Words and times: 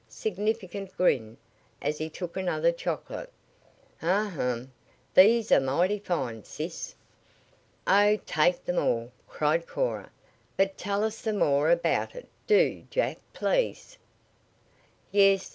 significant 0.09 0.91
grin 0.97 1.37
as 1.79 1.99
he 1.99 2.09
took 2.09 2.35
another 2.35 2.71
chocolate. 2.71 3.31
"Um 4.01 4.39
um 4.39 4.71
these 5.13 5.51
are 5.51 5.59
mighty 5.59 5.99
fine, 5.99 6.43
sis!" 6.43 6.95
"Oh, 7.85 8.15
take 8.25 8.65
them 8.65 8.79
all!" 8.79 9.11
cried 9.27 9.67
Cora. 9.67 10.09
"But 10.57 10.75
tell 10.75 11.03
us 11.03 11.17
some 11.19 11.37
more 11.37 11.69
about 11.69 12.15
it; 12.15 12.27
do, 12.47 12.81
Jack, 12.89 13.19
please!" 13.31 13.99
"Yes. 15.11 15.49